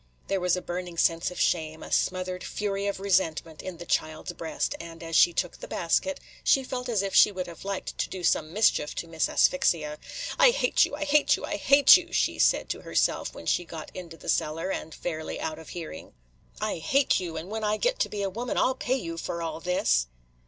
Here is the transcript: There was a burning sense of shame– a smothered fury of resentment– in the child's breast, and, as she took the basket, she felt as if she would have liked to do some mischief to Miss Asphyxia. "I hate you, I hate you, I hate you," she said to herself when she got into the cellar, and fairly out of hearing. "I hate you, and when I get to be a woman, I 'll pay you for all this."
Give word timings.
There 0.29 0.39
was 0.39 0.55
a 0.57 0.63
burning 0.63 0.97
sense 0.97 1.29
of 1.29 1.39
shame– 1.39 1.83
a 1.83 1.91
smothered 1.91 2.43
fury 2.43 2.87
of 2.87 2.99
resentment– 2.99 3.61
in 3.61 3.77
the 3.77 3.85
child's 3.85 4.33
breast, 4.33 4.73
and, 4.79 5.03
as 5.03 5.15
she 5.15 5.31
took 5.31 5.57
the 5.57 5.67
basket, 5.67 6.19
she 6.43 6.63
felt 6.63 6.89
as 6.89 7.03
if 7.03 7.13
she 7.13 7.31
would 7.31 7.45
have 7.45 7.63
liked 7.63 7.99
to 7.99 8.09
do 8.09 8.23
some 8.23 8.51
mischief 8.51 8.95
to 8.95 9.07
Miss 9.07 9.29
Asphyxia. 9.29 9.99
"I 10.39 10.49
hate 10.49 10.85
you, 10.85 10.95
I 10.95 11.03
hate 11.03 11.35
you, 11.35 11.45
I 11.45 11.57
hate 11.57 11.97
you," 11.97 12.11
she 12.11 12.39
said 12.39 12.67
to 12.69 12.81
herself 12.81 13.35
when 13.35 13.45
she 13.45 13.63
got 13.63 13.91
into 13.95 14.17
the 14.17 14.27
cellar, 14.27 14.71
and 14.71 14.91
fairly 14.91 15.39
out 15.39 15.59
of 15.59 15.69
hearing. 15.69 16.13
"I 16.59 16.77
hate 16.77 17.19
you, 17.19 17.37
and 17.37 17.51
when 17.51 17.63
I 17.63 17.77
get 17.77 17.99
to 17.99 18.09
be 18.09 18.23
a 18.23 18.29
woman, 18.31 18.57
I 18.57 18.63
'll 18.69 18.73
pay 18.73 18.95
you 18.95 19.17
for 19.17 19.43
all 19.43 19.59
this." 19.59 20.07